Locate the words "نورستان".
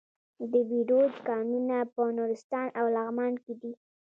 2.17-2.67